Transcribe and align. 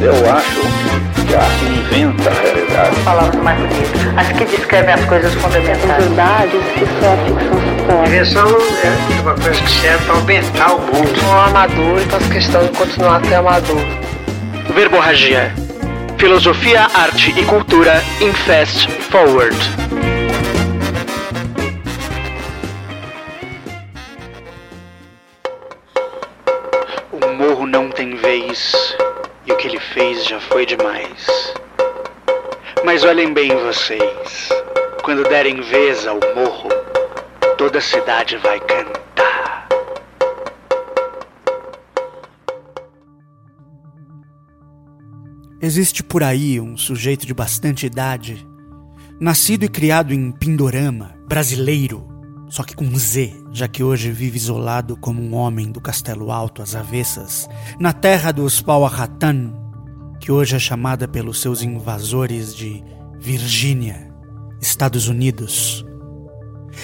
Eu 0.00 0.12
acho 0.30 0.60
que 1.26 1.34
a 1.34 1.40
arte 1.40 1.64
inventa 1.64 2.30
a 2.30 2.34
realidade. 2.34 3.00
Palavras 3.02 3.42
mais 3.42 3.58
bonitas. 3.58 4.00
As 4.16 4.28
que 4.28 4.44
descrevem 4.44 4.94
as 4.94 5.04
coisas 5.06 5.34
fundamentais. 5.34 6.04
Verdades 6.04 6.62
que 6.74 6.86
só 7.00 7.12
a 7.12 7.16
ficção. 7.24 8.04
Invenção 8.06 8.48
é 8.84 9.20
uma 9.22 9.34
coisa 9.34 9.62
que 9.62 9.70
serve 9.70 10.04
para 10.04 10.14
aumentar 10.14 10.74
o 10.74 10.80
mundo. 10.80 11.20
Sou 11.20 11.32
amador 11.32 12.00
e 12.00 12.04
faço 12.04 12.28
questão 12.28 12.64
de 12.66 12.72
continuar 12.72 13.16
a 13.16 13.24
ser 13.24 13.34
amador. 13.34 13.80
Verborragia. 14.74 15.54
Filosofia, 16.18 16.86
arte 16.94 17.34
e 17.38 17.44
cultura 17.44 18.02
em 18.20 18.32
Fast 18.32 18.90
Forward. 19.10 19.85
Fez 29.96 30.26
já 30.26 30.38
foi 30.38 30.66
demais. 30.66 31.26
Mas 32.84 33.02
olhem 33.02 33.32
bem 33.32 33.48
vocês, 33.64 34.50
quando 35.02 35.26
derem 35.26 35.62
vez 35.62 36.06
ao 36.06 36.18
morro, 36.34 36.68
toda 37.56 37.78
a 37.78 37.80
cidade 37.80 38.36
vai 38.36 38.60
cantar. 38.60 39.66
Existe 45.62 46.02
por 46.02 46.22
aí 46.22 46.60
um 46.60 46.76
sujeito 46.76 47.26
de 47.26 47.32
bastante 47.32 47.86
idade, 47.86 48.46
nascido 49.18 49.64
e 49.64 49.68
criado 49.68 50.12
em 50.12 50.30
Pindorama, 50.30 51.14
brasileiro, 51.26 52.06
só 52.50 52.62
que 52.62 52.76
com 52.76 52.94
Z, 52.98 53.32
já 53.50 53.66
que 53.66 53.82
hoje 53.82 54.10
vive 54.10 54.36
isolado 54.36 54.94
como 54.98 55.22
um 55.22 55.34
homem 55.34 55.72
do 55.72 55.80
Castelo 55.80 56.30
Alto 56.30 56.60
às 56.60 56.74
avessas, 56.74 57.48
na 57.80 57.94
terra 57.94 58.30
dos 58.30 58.60
Powhatan, 58.60 59.65
que 60.26 60.32
hoje 60.32 60.56
é 60.56 60.58
chamada 60.58 61.06
pelos 61.06 61.40
seus 61.40 61.62
invasores 61.62 62.52
de 62.52 62.82
Virgínia, 63.16 64.12
Estados 64.60 65.06
Unidos. 65.06 65.86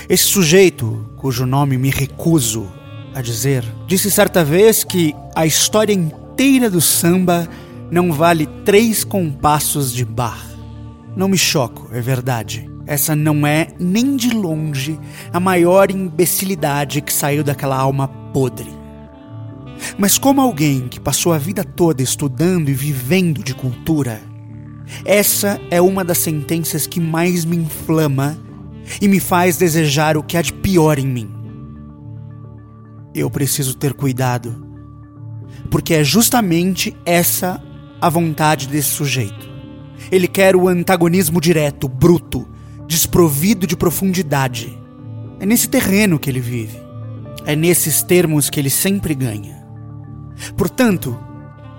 Esse 0.09 0.23
sujeito, 0.23 1.13
cujo 1.17 1.45
nome 1.45 1.77
me 1.77 1.91
recuso 1.91 2.71
a 3.13 3.21
dizer, 3.21 3.65
disse 3.89 4.13
certa 4.13 4.45
vez 4.45 4.85
que 4.85 5.13
a 5.35 5.45
história 5.45 5.93
inteira 5.93 6.71
do 6.71 6.81
samba 6.81 7.49
não 7.91 8.13
vale 8.13 8.47
três 8.65 9.03
compassos 9.03 9.93
de 9.93 10.05
bar. 10.05 10.47
Não 11.17 11.27
me 11.27 11.37
choco, 11.37 11.89
é 11.93 12.01
verdade. 12.01 12.71
Essa 12.87 13.17
não 13.17 13.45
é, 13.45 13.75
nem 13.77 14.15
de 14.15 14.31
longe, 14.31 15.01
a 15.33 15.41
maior 15.41 15.91
imbecilidade 15.91 17.01
que 17.01 17.13
saiu 17.13 17.43
daquela 17.43 17.77
alma 17.77 18.07
podre. 18.07 18.82
Mas, 19.99 20.19
como 20.19 20.41
alguém 20.41 20.89
que 20.89 21.01
passou 21.01 21.33
a 21.33 21.39
vida 21.39 21.65
toda 21.65 22.03
estudando 22.03 22.69
e 22.69 22.75
vivendo 22.75 23.43
de 23.43 23.55
cultura, 23.55 24.21
essa 25.05 25.61
é 25.71 25.81
uma 25.81 26.05
das 26.05 26.19
sentenças 26.19 26.87
que 26.87 27.01
mais 27.01 27.45
me 27.45 27.57
inflama 27.57 28.39
e 29.01 29.09
me 29.09 29.21
faz 29.21 29.57
desejar 29.57 30.17
o 30.17 30.23
que 30.23 30.37
há 30.37 30.43
de 30.43 30.53
pior 30.53 30.99
em 30.99 31.07
mim. 31.07 31.31
Eu 33.15 33.31
preciso 33.31 33.75
ter 33.75 33.93
cuidado, 33.93 34.67
porque 35.71 35.95
é 35.95 36.05
justamente 36.05 36.97
essa 37.05 37.63
a 38.01 38.09
vontade 38.09 38.67
desse 38.69 38.91
sujeito. 38.91 39.51
Ele 40.11 40.27
quer 40.27 40.57
o 40.57 40.69
antagonismo 40.69 41.41
direto, 41.41 41.89
bruto, 41.89 42.49
desprovido 42.87 43.67
de 43.67 43.77
profundidade. 43.77 44.77
É 45.39 45.47
nesse 45.47 45.69
terreno 45.69 46.19
que 46.19 46.29
ele 46.29 46.41
vive. 46.41 46.81
É 47.45 47.55
nesses 47.55 48.03
termos 48.03 48.51
que 48.51 48.59
ele 48.59 48.71
sempre 48.71 49.15
ganha. 49.15 49.62
Portanto, 50.57 51.19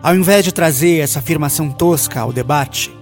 ao 0.01 0.15
invés 0.15 0.43
de 0.43 0.53
trazer 0.53 0.99
essa 0.99 1.19
afirmação 1.19 1.69
tosca 1.71 2.19
ao 2.19 2.33
debate, 2.33 2.95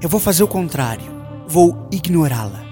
eu 0.00 0.08
vou 0.08 0.20
fazer 0.20 0.42
o 0.42 0.48
contrário. 0.48 1.06
Vou 1.46 1.88
ignorá-la. 1.90 2.62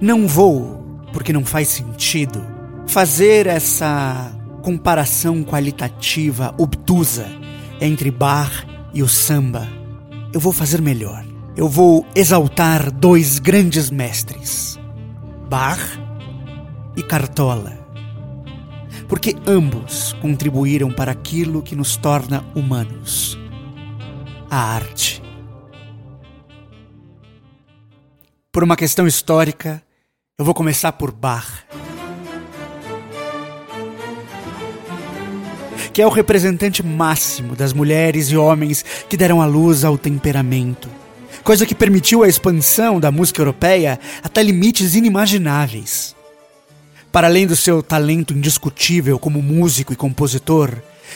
Não 0.00 0.26
vou, 0.26 1.00
porque 1.12 1.32
não 1.32 1.44
faz 1.44 1.68
sentido, 1.68 2.44
fazer 2.86 3.46
essa 3.46 4.32
comparação 4.62 5.44
qualitativa 5.44 6.54
obtusa 6.58 7.26
entre 7.80 8.10
bar 8.10 8.66
e 8.92 9.02
o 9.02 9.08
samba. 9.08 9.68
Eu 10.32 10.40
vou 10.40 10.52
fazer 10.52 10.82
melhor. 10.82 11.24
Eu 11.56 11.68
vou 11.68 12.06
exaltar 12.14 12.90
dois 12.90 13.38
grandes 13.38 13.88
mestres, 13.88 14.78
Bach 15.48 15.80
e 16.96 17.02
Cartola, 17.02 17.85
porque 19.08 19.36
ambos 19.46 20.14
contribuíram 20.20 20.90
para 20.90 21.12
aquilo 21.12 21.62
que 21.62 21.76
nos 21.76 21.96
torna 21.96 22.44
humanos: 22.54 23.38
a 24.50 24.56
arte. 24.74 25.22
Por 28.50 28.64
uma 28.64 28.76
questão 28.76 29.06
histórica, 29.06 29.82
eu 30.38 30.44
vou 30.44 30.54
começar 30.54 30.92
por 30.92 31.12
Bach. 31.12 31.64
Que 35.92 36.02
é 36.02 36.06
o 36.06 36.10
representante 36.10 36.82
máximo 36.82 37.54
das 37.54 37.72
mulheres 37.72 38.30
e 38.30 38.36
homens 38.36 38.84
que 39.08 39.16
deram 39.16 39.40
à 39.40 39.46
luz 39.46 39.84
ao 39.84 39.96
temperamento, 39.96 40.88
coisa 41.44 41.66
que 41.66 41.74
permitiu 41.74 42.22
a 42.22 42.28
expansão 42.28 42.98
da 42.98 43.10
música 43.10 43.40
europeia 43.40 44.00
até 44.22 44.42
limites 44.42 44.94
inimagináveis. 44.94 46.15
Para 47.16 47.28
além 47.28 47.46
do 47.46 47.56
seu 47.56 47.82
talento 47.82 48.34
indiscutível 48.34 49.18
como 49.18 49.40
músico 49.40 49.90
e 49.90 49.96
compositor, 49.96 50.70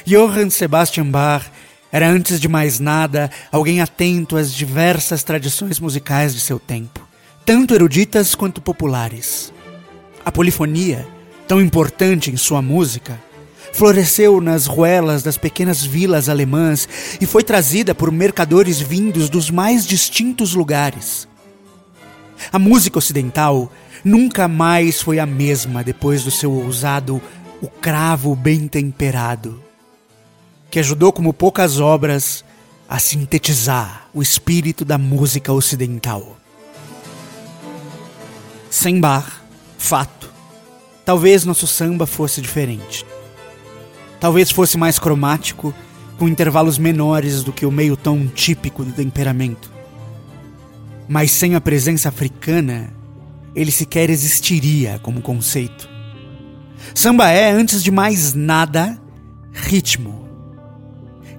Johann 0.07 0.49
Sebastian 0.49 1.05
Bach 1.05 1.45
era, 1.93 2.09
antes 2.09 2.41
de 2.41 2.49
mais 2.49 2.81
nada, 2.81 3.31
alguém 3.53 3.83
atento 3.83 4.39
às 4.39 4.51
diversas 4.51 5.23
tradições 5.23 5.79
musicais 5.79 6.33
de 6.33 6.41
seu 6.41 6.59
tempo, 6.59 7.07
tanto 7.45 7.75
eruditas 7.75 8.35
quanto 8.35 8.63
populares. 8.63 9.53
A 10.25 10.33
polifonia, 10.33 11.07
tão 11.47 11.61
importante 11.61 12.31
em 12.31 12.37
sua 12.39 12.63
música, 12.63 13.21
floresceu 13.71 14.41
nas 14.41 14.65
ruelas 14.65 15.23
das 15.23 15.37
pequenas 15.37 15.85
vilas 15.85 16.31
alemãs 16.31 16.89
e 17.21 17.27
foi 17.27 17.45
trazida 17.45 17.95
por 17.95 18.11
mercadores 18.11 18.81
vindos 18.81 19.29
dos 19.29 19.51
mais 19.51 19.87
distintos 19.87 20.55
lugares. 20.55 21.29
A 22.51 22.59
música 22.59 22.99
ocidental 22.99 23.71
nunca 24.05 24.49
mais 24.49 25.01
foi 25.01 25.19
a 25.19 25.27
mesma 25.27 25.85
depois 25.85 26.25
do 26.25 26.31
seu 26.31 26.53
ousado 26.53 27.21
O 27.61 27.69
Cravo 27.69 28.35
Bem 28.35 28.67
Temperado, 28.69 29.63
que 30.71 30.79
ajudou 30.79 31.13
como 31.13 31.33
poucas 31.33 31.81
obras 31.81 32.45
a 32.89 32.99
sintetizar 32.99 34.09
o 34.13 34.21
espírito 34.21 34.85
da 34.85 34.99
música 34.99 35.53
ocidental. 35.53 36.37
Sem 38.69 39.01
bar, 39.01 39.43
fato, 39.79 40.31
talvez 41.05 41.45
nosso 41.45 41.67
samba 41.67 42.07
fosse 42.07 42.41
diferente. 42.41 43.05
Talvez 44.19 44.51
fosse 44.51 44.77
mais 44.77 44.99
cromático, 44.99 45.75
com 46.19 46.29
intervalos 46.29 46.77
menores 46.77 47.43
do 47.43 47.53
que 47.53 47.65
o 47.65 47.71
meio 47.71 47.97
tom 47.97 48.27
típico 48.27 48.85
do 48.85 48.93
temperamento. 48.93 49.73
Mas 51.09 51.31
sem 51.31 51.55
a 51.55 51.61
presença 51.61 52.11
africana, 52.11 52.93
ele 53.55 53.71
sequer 53.71 54.11
existiria 54.11 54.99
como 55.03 55.21
conceito. 55.21 55.89
Samba 56.95 57.31
é, 57.31 57.51
antes 57.51 57.83
de 57.83 57.91
mais 57.91 58.35
nada, 58.35 59.01
ritmo. 59.53 60.29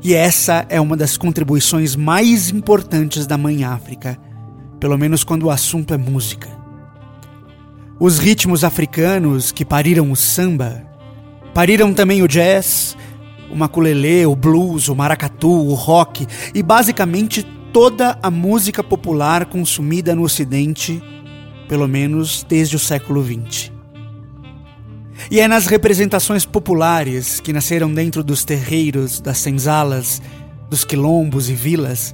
E 0.04 0.14
essa 0.14 0.66
é 0.70 0.80
uma 0.80 0.98
das 0.98 1.18
contribuições 1.18 1.96
mais 1.96 2.50
importantes 2.50 3.28
da 3.28 3.38
Mãe 3.38 3.64
África, 3.64 4.18
pelo 4.80 4.98
menos 4.98 5.24
quando 5.24 5.44
o 5.44 5.52
assunto 5.52 5.94
é 5.94 5.98
música. 5.98 6.50
Os 8.00 8.18
ritmos 8.18 8.64
africanos 8.64 9.52
que 9.52 9.64
pariram 9.64 10.12
o 10.12 10.16
samba 10.16 10.92
Pariram 11.54 11.94
também 11.94 12.22
o 12.22 12.28
jazz, 12.28 12.96
o 13.52 13.56
maculelê, 13.56 14.26
o 14.26 14.36
blues, 14.36 14.88
o 14.88 14.96
maracatu, 14.96 15.50
o 15.50 15.74
rock 15.74 16.26
e 16.56 16.64
basicamente 16.64 17.44
toda 17.74 18.18
a 18.24 18.32
música 18.32 18.82
popular 18.82 19.46
consumida 19.46 20.16
no 20.16 20.24
Ocidente, 20.24 21.04
pelo 21.72 21.88
menos 21.88 22.46
desde 22.50 22.76
o 22.76 22.80
século 22.80 23.24
XX. 23.24 23.72
E 25.32 25.40
é 25.40 25.48
nas 25.48 25.68
representações 25.68 26.46
populares 26.46 27.40
que 27.40 27.54
nasceram 27.54 27.94
dentro 27.94 28.22
dos 28.26 28.44
terreiros, 28.44 29.22
das 29.22 29.38
senzalas, 29.38 30.22
dos 30.70 30.84
quilombos 30.84 31.50
e 31.50 31.54
vilas, 31.54 32.14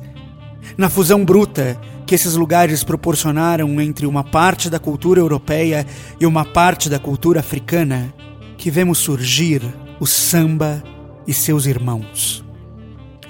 na 0.77 0.92
fusão 0.92 1.25
bruta 1.25 1.75
que 2.06 2.13
esses 2.13 2.36
lugares 2.36 2.83
proporcionaram 2.83 3.81
entre 3.81 4.06
uma 4.06 4.24
parte 4.24 4.69
da 4.69 4.77
cultura 4.77 5.21
europeia 5.21 5.88
e 6.19 6.27
uma 6.27 6.45
parte 6.45 6.88
da 6.88 7.00
cultura 7.00 7.39
africana, 7.39 8.13
que 8.60 8.69
vemos 8.69 9.00
surgir 9.00 9.63
o 10.00 10.06
samba 10.06 10.83
e 11.25 11.33
seus 11.33 11.65
irmãos. 11.65 12.45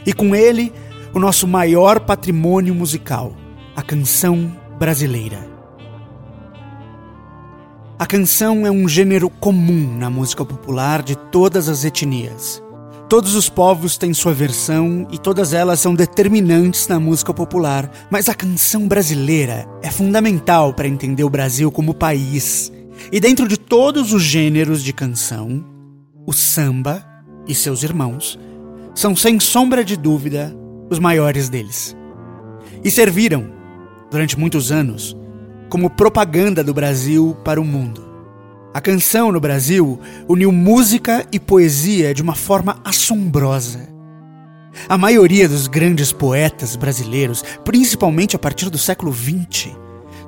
E 0.06 0.12
com 0.12 0.35
ele, 0.35 0.73
o 1.13 1.19
nosso 1.19 1.47
maior 1.47 2.01
patrimônio 2.01 2.75
musical, 2.75 3.33
a 3.73 3.81
canção 3.81 4.51
brasileira. 4.77 5.56
A 7.99 8.05
canção 8.05 8.63
é 8.67 8.69
um 8.69 8.88
gênero 8.88 9.27
comum 9.27 9.97
na 9.97 10.07
música 10.07 10.45
popular 10.45 11.01
de 11.01 11.15
todas 11.15 11.67
as 11.67 11.83
etnias. 11.83 12.61
Todos 13.09 13.33
os 13.33 13.49
povos 13.49 13.97
têm 13.97 14.13
sua 14.13 14.35
versão 14.35 15.07
e 15.11 15.17
todas 15.17 15.51
elas 15.51 15.79
são 15.79 15.95
determinantes 15.95 16.88
na 16.88 16.99
música 16.99 17.33
popular, 17.33 17.89
mas 18.11 18.29
a 18.29 18.35
canção 18.35 18.88
brasileira 18.88 19.67
é 19.81 19.89
fundamental 19.89 20.75
para 20.75 20.88
entender 20.88 21.23
o 21.23 21.29
Brasil 21.29 21.71
como 21.71 21.91
país. 21.91 22.71
E 23.11 23.19
dentro 23.19 23.47
de 23.47 23.57
todos 23.57 24.13
os 24.13 24.21
gêneros 24.21 24.83
de 24.83 24.94
canção, 24.94 25.65
o 26.23 26.31
samba 26.31 27.03
e 27.47 27.55
seus 27.55 27.81
irmãos 27.81 28.38
são 28.94 29.15
sem 29.15 29.39
sombra 29.39 29.83
de 29.83 29.97
dúvida 29.97 30.55
os 30.88 30.99
maiores 30.99 31.49
deles. 31.49 31.97
E 32.83 32.91
serviram, 32.91 33.49
durante 34.11 34.38
muitos 34.38 34.71
anos, 34.71 35.17
como 35.69 35.89
propaganda 35.89 36.63
do 36.63 36.73
Brasil 36.73 37.35
para 37.43 37.59
o 37.59 37.65
mundo. 37.65 38.07
A 38.73 38.81
canção 38.81 39.31
no 39.31 39.39
Brasil 39.39 39.99
uniu 40.27 40.51
música 40.51 41.25
e 41.31 41.39
poesia 41.39 42.13
de 42.13 42.21
uma 42.21 42.35
forma 42.35 42.79
assombrosa. 42.85 43.89
A 44.87 44.97
maioria 44.97 45.49
dos 45.49 45.67
grandes 45.67 46.11
poetas 46.11 46.75
brasileiros, 46.75 47.43
principalmente 47.65 48.35
a 48.35 48.39
partir 48.39 48.69
do 48.69 48.77
século 48.77 49.11
XX, 49.11 49.75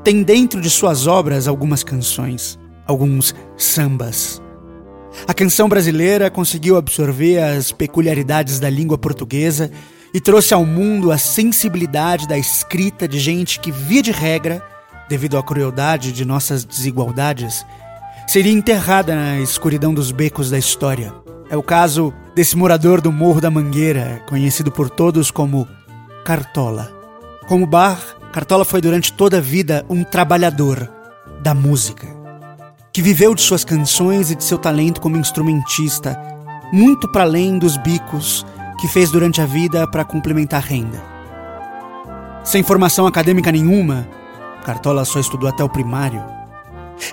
tem 0.03 0.23
dentro 0.23 0.59
de 0.59 0.69
suas 0.69 1.05
obras 1.05 1.47
algumas 1.47 1.83
canções, 1.83 2.57
alguns 2.87 3.35
sambas. 3.55 4.41
A 5.27 5.33
canção 5.33 5.69
brasileira 5.69 6.29
conseguiu 6.29 6.77
absorver 6.77 7.37
as 7.39 7.71
peculiaridades 7.71 8.59
da 8.59 8.69
língua 8.69 8.97
portuguesa 8.97 9.69
e 10.13 10.19
trouxe 10.19 10.53
ao 10.53 10.65
mundo 10.65 11.11
a 11.11 11.17
sensibilidade 11.17 12.27
da 12.27 12.37
escrita 12.37 13.07
de 13.07 13.19
gente 13.19 13.59
que, 13.59 13.71
via 13.71 14.01
de 14.01 14.11
regra, 14.11 14.63
devido 15.09 15.37
à 15.37 15.43
crueldade 15.43 16.11
de 16.11 16.23
nossas 16.23 16.63
desigualdades, 16.63 17.65
seria 18.27 18.51
enterrada 18.51 19.15
na 19.15 19.39
escuridão 19.39 19.91
dos 19.91 20.11
becos 20.11 20.51
da 20.51 20.57
história. 20.57 21.11
É 21.49 21.57
o 21.57 21.63
caso 21.63 22.13
desse 22.35 22.55
morador 22.55 23.01
do 23.01 23.11
Morro 23.11 23.41
da 23.41 23.49
Mangueira, 23.49 24.21
conhecido 24.29 24.71
por 24.71 24.87
todos 24.87 25.31
como 25.31 25.67
Cartola. 26.23 26.93
Como 27.47 27.65
Bar, 27.65 27.99
Cartola 28.31 28.63
foi 28.63 28.79
durante 28.79 29.11
toda 29.11 29.39
a 29.39 29.41
vida 29.41 29.83
um 29.89 30.03
trabalhador 30.03 30.87
da 31.41 31.55
música, 31.55 32.05
que 32.93 33.01
viveu 33.01 33.33
de 33.33 33.41
suas 33.41 33.65
canções 33.65 34.29
e 34.29 34.35
de 34.35 34.43
seu 34.43 34.59
talento 34.59 35.01
como 35.01 35.17
instrumentista, 35.17 36.15
muito 36.71 37.11
para 37.11 37.23
além 37.23 37.57
dos 37.57 37.77
bicos 37.77 38.45
que 38.79 38.87
fez 38.87 39.09
durante 39.09 39.41
a 39.41 39.45
vida 39.47 39.87
para 39.87 40.05
complementar 40.05 40.61
a 40.61 40.65
renda. 40.65 41.01
Sem 42.43 42.61
formação 42.61 43.07
acadêmica 43.07 43.51
nenhuma, 43.51 44.07
Cartola 44.63 45.05
só 45.05 45.19
estudou 45.19 45.49
até 45.49 45.63
o 45.63 45.69
primário 45.69 46.39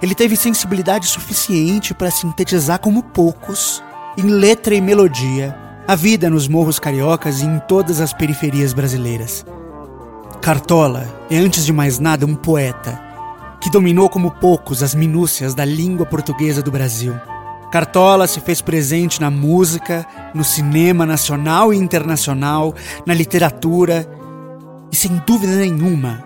ele 0.03 0.15
teve 0.15 0.37
sensibilidade 0.37 1.07
suficiente 1.07 1.95
para 1.95 2.11
sintetizar 2.11 2.79
como 2.81 3.03
poucos, 3.03 3.83
em 4.17 4.27
letra 4.27 4.75
e 4.75 4.81
melodia, 4.81 5.57
a 5.87 5.95
vida 5.95 6.29
nos 6.29 6.49
morros 6.49 6.79
cariocas 6.79 7.41
e 7.41 7.47
em 7.47 7.59
todas 7.61 8.01
as 8.01 8.13
periferias 8.13 8.73
brasileiras. 8.73 9.47
Cartola 10.41 11.07
é, 11.31 11.39
antes 11.39 11.65
de 11.65 11.73
mais 11.73 11.99
nada, 11.99 12.27
um 12.27 12.35
poeta 12.35 13.01
que 13.61 13.71
dominou 13.71 14.09
como 14.09 14.31
poucos 14.33 14.83
as 14.83 14.95
minúcias 14.95 15.55
da 15.55 15.65
língua 15.65 16.05
portuguesa 16.05 16.63
do 16.63 16.71
Brasil. 16.71 17.15
Cartola 17.71 18.27
se 18.27 18.41
fez 18.41 18.61
presente 18.61 19.21
na 19.21 19.31
música, 19.31 20.07
no 20.35 20.45
cinema 20.45 21.05
nacional 21.07 21.73
e 21.73 21.77
internacional, 21.77 22.75
na 23.05 23.15
literatura 23.15 24.09
e, 24.91 24.97
sem 24.97 25.21
dúvida 25.27 25.57
nenhuma, 25.57 26.26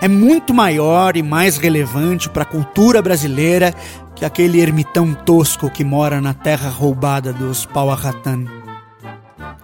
é 0.00 0.08
muito 0.08 0.52
maior 0.52 1.16
e 1.16 1.22
mais 1.22 1.56
relevante 1.56 2.28
para 2.28 2.42
a 2.42 2.46
cultura 2.46 3.00
brasileira 3.00 3.74
que 4.14 4.24
aquele 4.24 4.60
ermitão 4.60 5.14
tosco 5.14 5.70
que 5.70 5.84
mora 5.84 6.20
na 6.20 6.32
terra 6.32 6.70
roubada 6.70 7.32
dos 7.32 7.66
Pauarratan. 7.66 8.44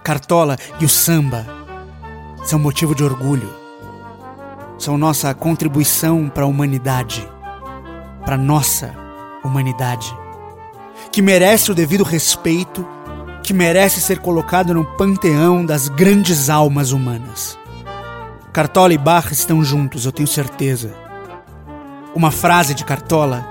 Cartola 0.03 0.57
e 0.79 0.85
o 0.85 0.89
samba 0.89 1.45
são 2.43 2.59
motivo 2.59 2.93
de 2.93 3.03
orgulho. 3.03 3.49
São 4.77 4.97
nossa 4.97 5.33
contribuição 5.33 6.29
para 6.29 6.43
a 6.43 6.47
humanidade, 6.47 7.27
para 8.25 8.37
nossa 8.37 8.93
humanidade, 9.43 10.15
que 11.11 11.21
merece 11.21 11.71
o 11.71 11.75
devido 11.75 12.03
respeito, 12.03 12.85
que 13.41 13.53
merece 13.53 14.01
ser 14.01 14.19
colocado 14.19 14.73
no 14.73 14.83
panteão 14.83 15.65
das 15.65 15.87
grandes 15.87 16.49
almas 16.49 16.91
humanas. 16.91 17.57
Cartola 18.53 18.93
e 18.93 18.99
Barra 18.99 19.31
estão 19.31 19.63
juntos, 19.63 20.05
eu 20.05 20.11
tenho 20.11 20.27
certeza. 20.27 20.93
Uma 22.13 22.29
frase 22.29 22.75
de 22.75 22.85
Cartola 22.85 23.43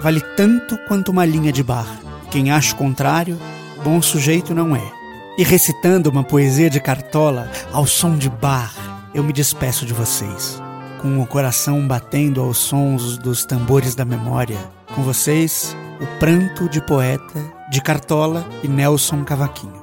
vale 0.00 0.20
tanto 0.36 0.78
quanto 0.86 1.10
uma 1.10 1.24
linha 1.24 1.50
de 1.50 1.64
Barra. 1.64 1.98
Quem 2.30 2.52
acha 2.52 2.72
o 2.72 2.76
contrário, 2.76 3.36
bom 3.82 4.00
sujeito 4.00 4.54
não 4.54 4.76
é. 4.76 4.92
E 5.36 5.42
recitando 5.42 6.08
uma 6.08 6.22
poesia 6.22 6.70
de 6.70 6.78
Cartola 6.78 7.50
ao 7.72 7.84
som 7.84 8.16
de 8.16 8.30
Barra, 8.30 9.08
eu 9.12 9.24
me 9.24 9.32
despeço 9.32 9.84
de 9.84 9.92
vocês. 9.92 10.62
Com 11.02 11.20
o 11.20 11.26
coração 11.26 11.84
batendo 11.88 12.40
aos 12.40 12.58
sons 12.58 13.18
dos 13.18 13.44
tambores 13.44 13.96
da 13.96 14.04
memória. 14.04 14.58
Com 14.94 15.02
vocês, 15.02 15.76
o 16.00 16.06
pranto 16.20 16.68
de 16.68 16.80
poeta 16.80 17.44
de 17.72 17.80
Cartola 17.80 18.46
e 18.62 18.68
Nelson 18.68 19.24
Cavaquinho. 19.24 19.82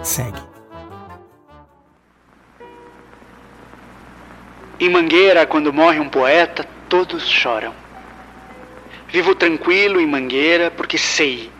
Segue. 0.00 0.53
Em 4.80 4.88
Mangueira, 4.88 5.46
quando 5.46 5.72
morre 5.72 6.00
um 6.00 6.08
poeta, 6.08 6.66
todos 6.88 7.28
choram. 7.28 7.72
Vivo 9.08 9.32
tranquilo 9.32 10.00
em 10.00 10.06
Mangueira 10.06 10.68
porque 10.68 10.98
sei 10.98 11.52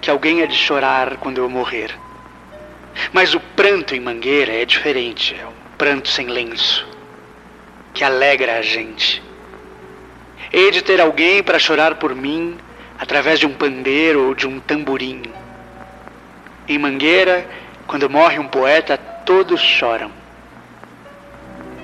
que 0.00 0.08
alguém 0.08 0.40
há 0.40 0.46
de 0.46 0.54
chorar 0.54 1.16
quando 1.16 1.38
eu 1.38 1.50
morrer. 1.50 1.98
Mas 3.12 3.34
o 3.34 3.40
pranto 3.40 3.92
em 3.96 4.00
Mangueira 4.00 4.52
é 4.52 4.64
diferente, 4.64 5.34
é 5.34 5.44
um 5.44 5.52
pranto 5.76 6.08
sem 6.08 6.28
lenço, 6.28 6.86
que 7.92 8.04
alegra 8.04 8.58
a 8.58 8.62
gente. 8.62 9.20
Hei 10.52 10.70
de 10.70 10.80
ter 10.80 11.00
alguém 11.00 11.42
para 11.42 11.58
chorar 11.58 11.96
por 11.96 12.14
mim 12.14 12.56
através 13.00 13.40
de 13.40 13.46
um 13.46 13.52
pandeiro 13.52 14.28
ou 14.28 14.34
de 14.34 14.46
um 14.46 14.60
tamborim. 14.60 15.22
Em 16.68 16.78
Mangueira, 16.78 17.44
quando 17.88 18.08
morre 18.08 18.38
um 18.38 18.46
poeta, 18.46 18.96
todos 18.96 19.60
choram. 19.60 20.19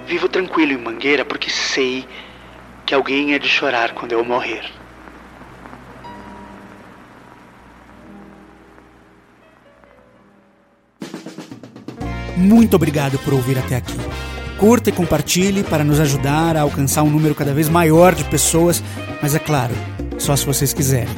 Vivo 0.06 0.28
tranquilo 0.28 0.72
em 0.72 0.78
Mangueira 0.78 1.24
porque 1.24 1.50
sei 1.50 2.06
que 2.84 2.94
alguém 2.94 3.34
é 3.34 3.38
de 3.40 3.48
chorar 3.48 3.92
quando 3.92 4.12
eu 4.12 4.24
morrer. 4.24 4.64
Muito 12.36 12.76
obrigado 12.76 13.18
por 13.18 13.34
ouvir 13.34 13.58
até 13.58 13.74
aqui. 13.74 13.96
Curta 14.58 14.90
e 14.90 14.92
compartilhe 14.92 15.64
para 15.64 15.82
nos 15.82 15.98
ajudar 15.98 16.56
a 16.56 16.60
alcançar 16.60 17.02
um 17.02 17.10
número 17.10 17.34
cada 17.34 17.52
vez 17.52 17.68
maior 17.68 18.14
de 18.14 18.22
pessoas, 18.24 18.82
mas 19.20 19.34
é 19.34 19.40
claro, 19.40 19.74
só 20.18 20.36
se 20.36 20.46
vocês 20.46 20.72
quiserem. 20.72 21.14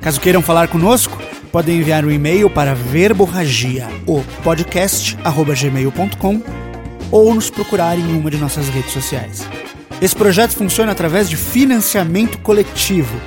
Caso 0.00 0.20
queiram 0.20 0.40
falar 0.40 0.68
conosco, 0.68 1.20
podem 1.52 1.78
enviar 1.78 2.04
um 2.04 2.10
e-mail 2.10 2.48
para 2.48 2.74
verborragia, 2.74 3.88
ou 7.10 7.34
nos 7.34 7.50
procurar 7.50 7.98
em 7.98 8.16
uma 8.16 8.30
de 8.30 8.36
nossas 8.36 8.68
redes 8.68 8.92
sociais. 8.92 9.44
Esse 10.00 10.14
projeto 10.16 10.52
funciona 10.52 10.92
através 10.92 11.28
de 11.28 11.36
financiamento 11.36 12.38
coletivo. 12.38 13.20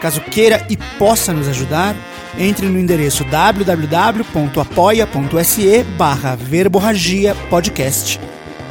Caso 0.00 0.20
queira 0.20 0.66
e 0.68 0.76
possa 0.98 1.32
nos 1.32 1.46
ajudar, 1.48 1.96
entre 2.38 2.68
no 2.68 2.78
endereço 2.78 3.24
www.apoia.se 3.24 5.82
barra 5.96 6.36
verborragia 6.36 7.34
podcast 7.48 8.20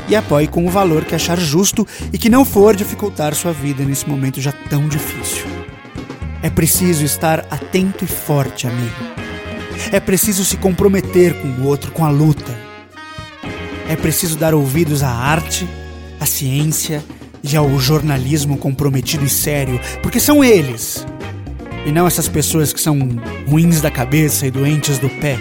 e 0.08 0.16
apoie 0.16 0.48
com 0.48 0.66
o 0.66 0.70
valor 0.70 1.04
que 1.06 1.14
achar 1.14 1.38
justo 1.40 1.86
e 2.12 2.18
que 2.18 2.30
não 2.30 2.44
for 2.46 2.76
dificultar 2.76 3.36
sua 3.36 3.52
vida 3.52 3.84
nesse 3.84 4.10
momento 4.10 4.42
já 4.42 4.52
tão 4.52 4.88
difícil. 4.88 5.46
É 6.42 6.50
preciso 6.50 7.04
estar 7.04 7.46
atento 7.52 8.06
e 8.06 8.08
forte, 8.08 8.66
amigo. 8.66 8.96
É 9.92 10.00
preciso 10.00 10.46
se 10.46 10.58
comprometer 10.58 11.40
com 11.42 11.48
o 11.48 11.68
outro, 11.68 11.92
com 11.92 12.06
a 12.06 12.10
luta 12.10 12.69
é 13.90 13.96
preciso 13.96 14.38
dar 14.38 14.54
ouvidos 14.54 15.02
à 15.02 15.10
arte, 15.10 15.68
à 16.20 16.26
ciência 16.26 17.04
e 17.44 17.58
ao 17.58 17.80
jornalismo 17.80 18.56
comprometido 18.56 19.26
e 19.26 19.30
sério, 19.30 19.80
porque 20.04 20.20
são 20.20 20.44
eles, 20.44 21.06
e 21.88 21.92
não 21.92 22.06
essas 22.06 22.28
pessoas 22.28 22.72
que 22.72 22.80
são 22.80 22.98
ruins 23.48 23.82
da 23.82 23.90
cabeça 23.90 24.46
e 24.46 24.52
doentes 24.52 25.00
do 25.00 25.10
pé, 25.10 25.40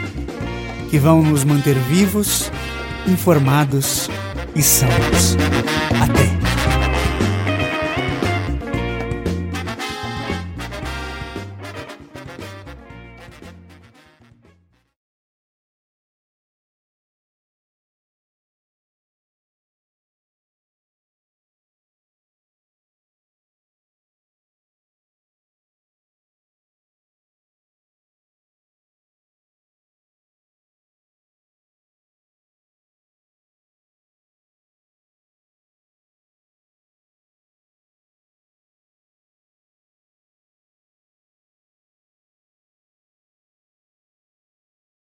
que 0.91 0.99
vão 0.99 1.23
nos 1.23 1.45
manter 1.45 1.75
vivos, 1.75 2.51
informados 3.07 4.09
e 4.57 4.63
sãos. 4.63 5.37
Até! 6.01 6.48